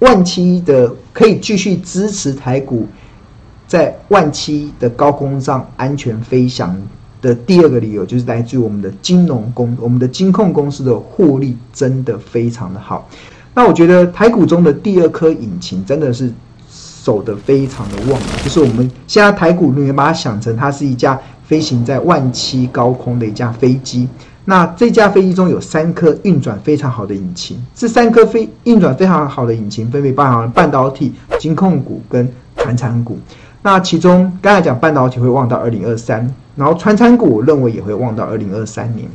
[0.00, 2.86] 万七的可以继续支持台股
[3.66, 6.76] 在万七的高空上安全飞翔
[7.22, 13.08] 的第二个理由，就是来自于我们的金融公我们的金控公司的获利真的非常的好。
[13.54, 16.32] 那我觉得台股中的第二颗引擎真的是
[16.70, 24.08] 守得非常的旺，就是我们现在台股，你们把它想成它是一架飞行在万七高空的一架飞机。
[24.50, 33.16] 那这架飞机中有三颗运转非常好的引擎，这三颗飞运转非常好的引擎分别包含半导体、金控股跟传产股。
[33.62, 39.08] 那其中刚才讲半导体会旺到二零二三，然后传产股我认为也会旺到二零二三年。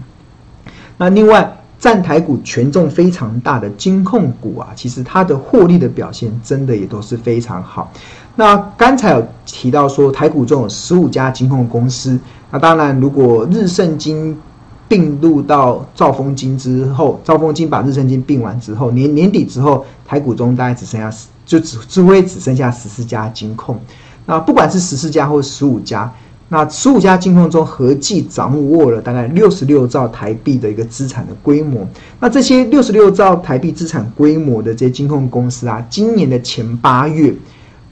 [0.95, 7.91] 那另外占台股权重非常大的金控股啊，其实它的获利的表现真的也都是非常好。
[8.37, 12.17] 那刚才有提到说台股中有十五家金控公司，
[12.49, 14.39] 那当然如果日盛金
[14.87, 21.09] 并入到兆丰金之后，兆丰金把日盛金并完之后，年年底之后，台股中大概只剩下
[21.45, 23.79] 就只只会只剩下十四家金控。
[24.25, 26.11] 那不管是十四家或十五家，
[26.49, 31.87] 那十五家金控中合计掌握了大概六十六兆台币的一个资产的规模。
[32.19, 37.33] 那这些六十六兆台币资产规模的这些金控公司啊，今年的前八月。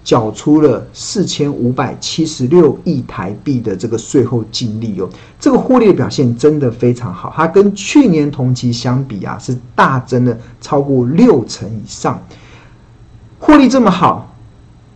[0.04, 5.10] 缴出了四千五百七十六亿台币的这个税后净利哦，
[5.40, 12.22] 这个获利的表现真的非常好，它跟去年同期相比啊，是大增了超过六成以上，
[13.40, 14.36] 获利这么好，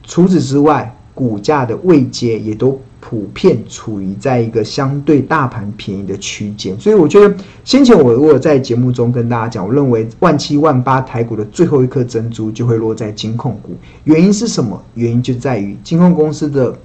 [0.03, 2.79] 除此之外，股价的位阶也都。
[2.99, 13.77] 普遍处于在一个相对大盘便宜的区间，所以我觉得先前我如果在节目中跟大家讲，我认为万七万八台股的最后一颗珍珠就会落在金控股。
[14.03, 14.81] 原因是什么？
[14.95, 16.77] 原因就在于金控公司的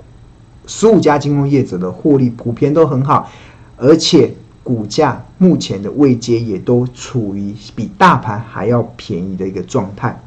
[0.67, 3.29] 十五家金控业者的获利普遍都很好，
[3.77, 4.33] 而且
[4.63, 10.23] 股价目前的位阶也都处于比大盘还要便宜的一个状态。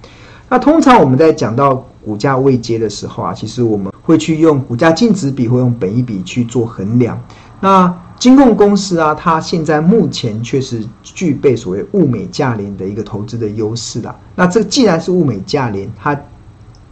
[0.49, 7.19] 那通常我们在讲到股价位阶的时候啊，其实我们会去用股价净值比或用本益比去做衡量。
[7.59, 14.15] 那金控公司啊，它现在目前确实具备所谓物美价廉的一个投资的优势啦。
[14.35, 16.17] 那这既然是物美价廉，它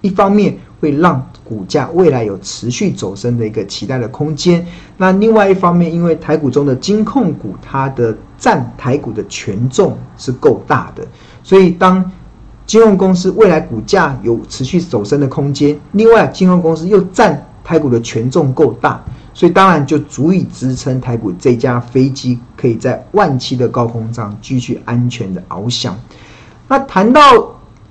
[0.01, 4.65] 一方面会让股价未来有持续走升的一个期待的空间。
[4.97, 11.07] 那另外一方面，因为台股中的金控股，它的占台股的权重是够大的，
[11.41, 12.11] 所以当
[12.65, 19.01] 金融公司未来股价有持续走升的空间，另外金融公司又占台股的权重够大，
[19.33, 25.97] 所以当然就足以支撑台股这架飞机可以在万七的高空上继续安全的翱翔。
[26.67, 27.21] 那谈到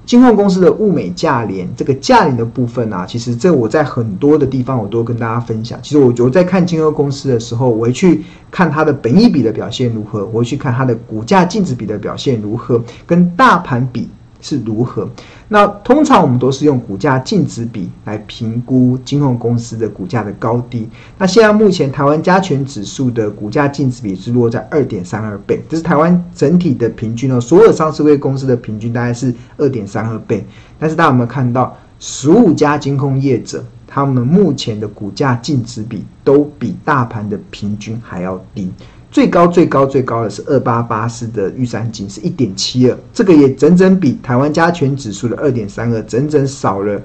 [0.05, 5.79] 金控公司的物美价廉，这个价廉的部分啊，其实这我在很多的地方我都跟大家分享。
[5.83, 14.09] 其实我我在看金融公司的时候，我会去看它的本益比的表现如何，我会去看它的股价净值比的表现如何，跟大盘比。
[14.43, 15.09] 是如何？
[15.49, 20.87] 那通常我们都是用股价净值比来评估金控公司的股价的高低。
[21.17, 27.41] 那现在目前台湾加权指数的股价净值比是落在二点三二倍，这是台湾整体的平均哦。
[27.41, 30.45] 所有上市公司的平均大概是二点三二倍。
[30.79, 38.73] 但是大家有没有看到，十五家金控业者他们目前的股价净值比都比大盘的平均还要低？
[39.13, 46.99] 最高最高最高的是二八八四的玉山金是一点七二，这个也整整比台湾加权指数的二点三二整整少了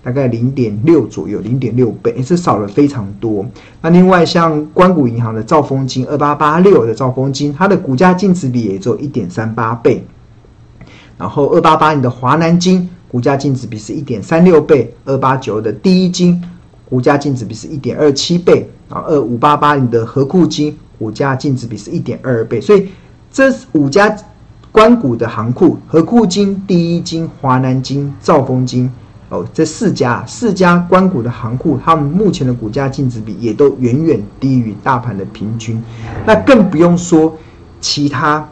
[0.00, 3.44] 大概零点六左右，零点六倍，也是少了非常多。
[3.82, 10.06] 那另外像关谷银行的兆丰金二八八六的兆丰金，它的股价净值比也只有一点三八倍。
[11.18, 16.40] 然后二八八零的华南金股价净值比是一点三六倍，二八九的第一金
[16.88, 20.78] 股价净值比是一点二七倍，然后二五八八零的合库金。
[20.98, 22.88] 股价净值比是一点二倍，所以
[23.30, 24.16] 这五家
[24.72, 28.90] 官股的行库，和库金、第一金、华南金、兆丰金，
[29.28, 35.80] 哦，这四家四家官股的行库，他们目前的股价净值比也都远远低于大盘的平均，
[36.26, 37.36] 那更不用说
[37.80, 38.46] 其他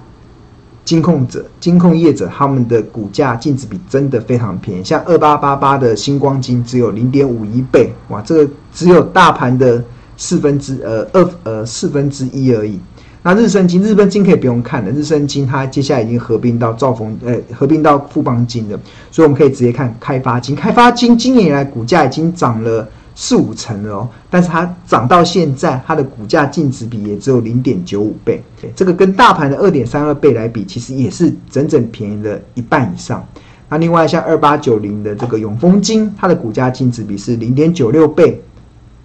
[0.85, 9.83] 金控者、金控业者，他们的股价净值比真的非常便宜，像二八八八的星光金只有零点五一倍，哇，这个只有大盘的。
[10.17, 12.81] 四分之呃二呃四分之一而已。
[13.23, 18.79] 那日升金、日本金可以不用看了，日升金它接下来已经合并到兆丰呃合并到富邦金了，
[19.11, 20.55] 所以我们可以直接看开发金。
[20.55, 28.41] 开发金今年以来股价已经涨了四五成了哦，但是它涨到现在，它的股价净值比也只有零点九五倍，
[28.77, 33.27] 这个跟大盘的二点三二倍来比，其实也是整整便宜了一半以上。
[33.69, 38.41] 那另外像二八九零的这个永丰金，它的股价净值比是零点九六倍，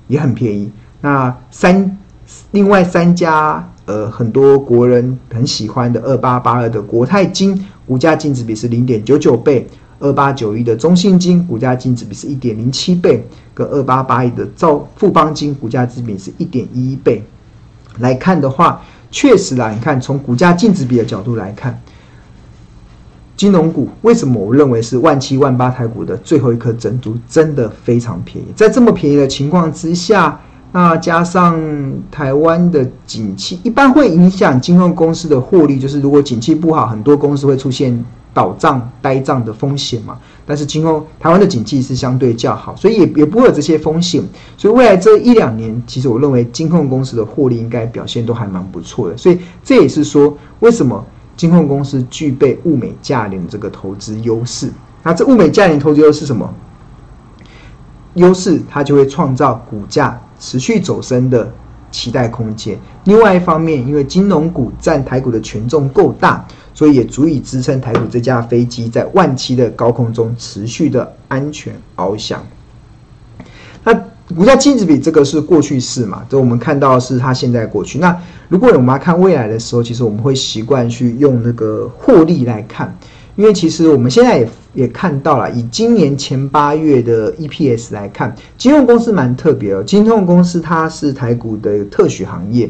[0.07, 0.69] 也很便宜。
[1.01, 1.97] 那三，
[2.51, 9.65] 另外三家，呃，很多国人很喜欢的二八八二的国泰金，股价净值比是零点九九倍；
[9.99, 17.23] 二八九一的中信金股价净值比是一点零七倍，跟二八八一的兆富邦金股价净值比是一点一一倍。
[17.97, 21.81] 来看的话，确实啦，你看从股价净值比的角度来看，
[23.35, 28.47] 金融股为什么我认为是万七万八台股的最后一颗珍珠，真的非常便宜。
[28.55, 30.39] 在这么便宜的情况之下，
[30.73, 31.59] 那加上
[32.09, 35.77] 台湾的景气，一般会影响金控公司的获利。
[35.77, 40.17] 就是如果景气不好，很多公司会出现倒账、呆账的风险嘛。
[40.45, 44.23] 但是金控台湾的景气是相对较好，所以也也不会有这些风险。
[44.57, 49.17] 所以未来这一两年，其实我认为金控公司的获利应该表现都还蛮不错的。
[49.17, 54.71] 所以这也是说，为什么金控公司具备物美价廉这个投资优势。
[55.03, 56.49] 那这物美价廉投资优势是什么？
[58.13, 60.17] 优势它就会创造股价。
[60.41, 61.49] 持续走升的
[61.91, 62.77] 期待空间。
[63.05, 72.43] 另外一方面，因为金融股占台股的权重够大，所以也足以支撑台股这架飞机在万七的高空中持续的安全翱翔。
[73.83, 73.93] 那
[74.35, 76.23] 股价净值比这个是过去式嘛？
[76.29, 77.99] 这我们看到是它现在过去。
[77.99, 78.17] 那
[78.47, 82.95] 如果我们要看未来的时候，其实我们会习惯去用那个获利来看。
[83.41, 89.83] 因为其实我们现在也也看到了，以今年前八月的 EPS 来看，金融公司蛮特别哦。
[89.83, 92.69] 金融公司它是台股的特许行业，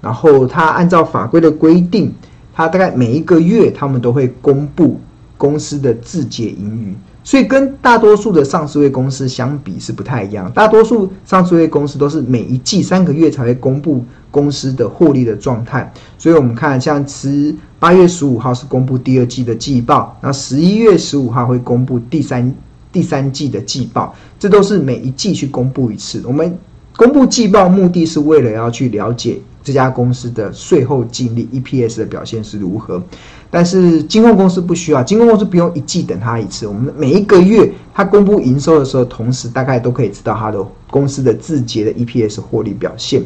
[0.00, 2.14] 然后它按照法规的规定，
[2.54, 5.00] 它大概每一个月他们都会公布
[5.36, 6.94] 公司的自结盈余。
[7.24, 15.92] 所以跟大多数的上市位公司相比是不太一样，大多数上市位公司都是每一季三个月才会公布公司的获利的状态。
[16.18, 22.52] 所以我们看，像十八月十五号是公布第二季的季报，那十一月十五号会公布第三
[22.90, 26.22] 第三季的季报，这都是每一季去公布一次。
[26.26, 26.58] 我们
[27.02, 33.02] 公布季报目的是为了要去了解这家公司的税后净利 EPS 的表现是如何。
[33.50, 36.64] 但是金控公司不需要，金控公司不用一季等它一次。
[36.64, 43.20] 我们每一个月它公布营收的时候，同时大概都可以知道它的公司的自结的 EPS 获利表现。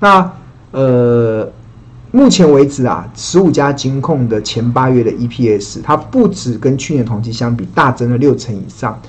[0.00, 0.32] 那
[0.72, 1.48] 呃，
[2.10, 9.00] 目前为止啊，十五家金控的前八月的 EPS，它不止跟去年同期相比大增了六成以上，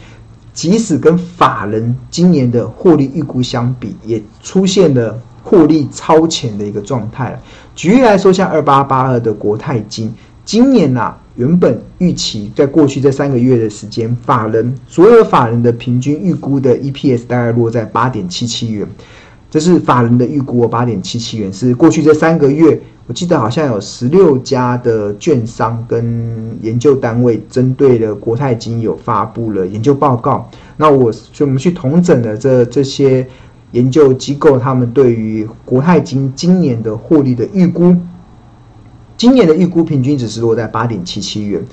[0.53, 7.39] 即使跟法人今年的获利预估相比，也出现了获利超前的一个状态了。
[7.75, 10.13] 举例来说，像二八八二的国泰金。
[10.45, 18.85] 今年呐、原本预期在过去这三个月的时间，法人所有法人的平均预估的 EPS 大概落在八点七七元，
[19.53, 33.27] 这是法人的预估，八点七七元是过去这三个月，我记得好像有十六家的券商跟研究单位针对了国泰金有发布了研究报告，那我就我们去统整了这这些
[33.73, 37.95] 研究机构他们对于国泰金今年的获利的预估。
[39.15, 41.63] 今年的预估平均值是落在八点七七元，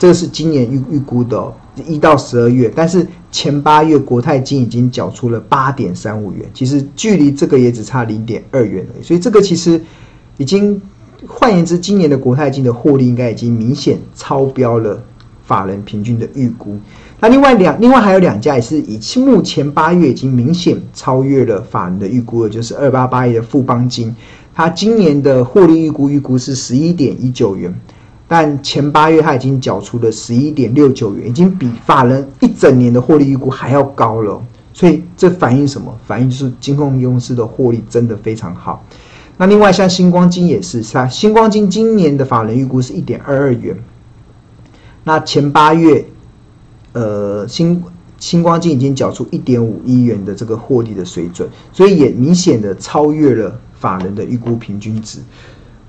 [0.00, 1.52] 这个是今年预预估的，
[1.86, 9.78] 一到十二月，但是前八月国泰金已经缴出了八点三五元，其实距离这个也只差零点二元而已，所以这个其实
[10.38, 10.80] 已经，
[11.26, 14.98] 换言之，今年的国泰金的获利应该已经明显超标了
[15.44, 16.78] 法人平均的预估。
[17.20, 24.16] 那另外两，另外还有两家也是以目前八月已经明显超越了法人的预估了，就是二八八一的富邦金。
[24.54, 27.74] 它今年的获利预估预估是十一点一九元，
[28.32, 34.40] 但前八月它已经缴出了十一点六九元，已经比法人一整年的获利预估还要高了。
[34.72, 35.92] 所以这反映什么？
[36.06, 38.84] 反映就是金控公司的获利真的非常好。
[39.36, 41.08] 那另外像新光金也是，是吧？
[41.08, 43.76] 新光金今年的法人预估是一点二二元，
[45.02, 46.06] 那前八月，
[46.92, 47.82] 呃，新
[48.20, 53.58] 新光金已经缴出一点五亿元的这个获利的水准，所以也明显的超越了。
[53.80, 55.20] 法人的预估平均值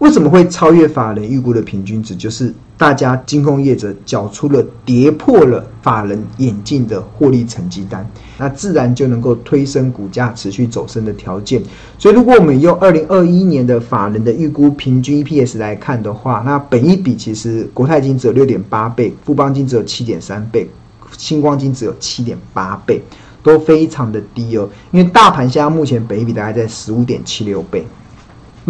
[0.02, 2.16] 为什么会超越法人预估的平均值？
[2.16, 8.04] 就是大家金控业者缴出了跌破了法人眼镜的获利成绩单，
[8.40, 11.62] 那自然就能够推升股价持续走升的条件。
[12.00, 20.68] 所以，如果我们用二零二一年的法人的预估平均 EPS 来看的话，那本益比其实国泰金只有六点八倍，富邦金只有七点三倍，
[21.16, 23.00] 新光金只有七点八倍。
[23.44, 27.84] 都非常的低哦，因为大盘现在目前本益比大概在十五点七六倍，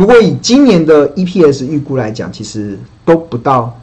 [0.01, 3.79] 如果以今年的 EPS 预估来讲，其实都不到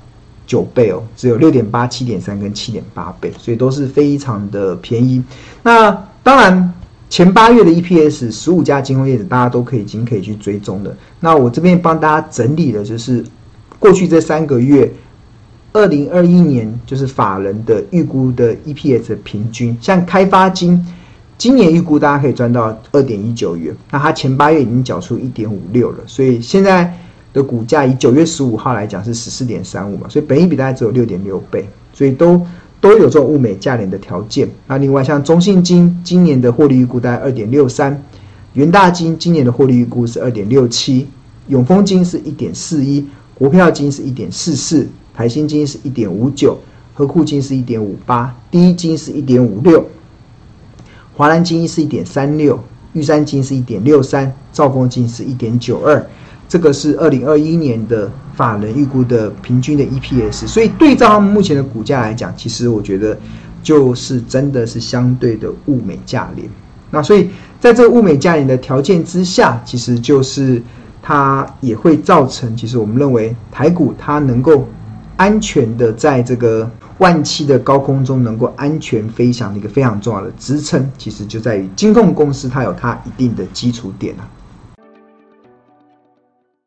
[0.48, 5.22] 九倍哦，只有六点八、七点三跟七点八倍，所以都是非常的便宜。
[5.62, 6.74] 那当然，
[7.08, 10.92] 前八月的 EPS，十五家金融业者大家都可以已经可以去追踪的。
[11.20, 13.24] 那我这边帮大家整理的就是
[13.78, 14.92] 过去这三个月。
[15.72, 20.84] 二零二一年就是法人的预估的 EPS 平均，像开发金
[21.38, 26.92] 今年预估大家可以赚到二点一九元，那它前八月已经缴出一点五六了，所以现在
[27.32, 32.44] 的股价以九月十五号来讲是十四点三五嘛，所以本益比大概只有六点六倍，所以都
[32.80, 34.48] 都有这种物美价廉的条件。
[34.66, 38.02] 那另外像中信金今年的获利预估大概二点六三，
[38.54, 41.06] 元大金今年的获利预估是二点六七，
[41.46, 46.58] 永丰金是一点四一，国票金是一点四四，台新金是一点五九，
[46.94, 49.84] 和库金是一点五八，第一金是一点五六，
[51.18, 52.56] 华南金是一点三六，
[52.92, 56.00] 玉山金是一点六三，兆丰金是一点九二。
[56.48, 63.18] 这个是二零二一年的法人预估的平均的 EPS，所以对照他们目前的股价来讲，其实我觉得
[63.64, 66.48] 就是真的是相对的物美价廉。
[66.88, 70.62] 那所以在这个物美价廉的条件之下，其实就是
[71.02, 74.68] 它也会造成，其实我们认为台股它能够
[75.16, 84.28] 安全的在这个万七的高空中能够安全飞翔的一个非常重要的支撑，其实就在于金控公司它有它一定的基础点啊。